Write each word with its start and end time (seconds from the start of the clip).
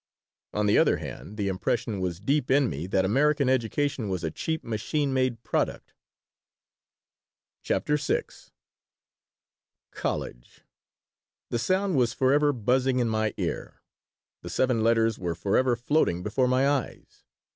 on 0.51 0.65
the 0.65 0.79
other 0.79 0.97
hand, 0.97 1.37
the 1.37 1.47
impression 1.47 1.99
was 2.01 2.19
deep 2.19 2.49
in 2.49 2.67
me 2.67 2.87
that 2.87 3.05
American 3.05 3.47
education 3.47 4.09
was 4.09 4.23
a 4.23 4.31
cheap 4.31 4.63
machine 4.63 5.13
made 5.13 5.43
product. 5.43 5.93
CHAPTER 7.61 7.97
VI 7.97 8.23
COLLEGE! 9.91 10.61
The 11.51 11.59
sound 11.59 11.97
was 11.97 12.13
forever 12.15 12.51
buzzing 12.51 12.97
in 12.97 13.09
my 13.09 13.35
ear. 13.37 13.83
The 14.41 14.49
seven 14.49 14.81
letters 14.83 15.19
were 15.19 15.35
forever 15.35 15.75
floating 15.75 16.23
before 16.23 16.47
my 16.47 16.67
eyes. 16.67 17.23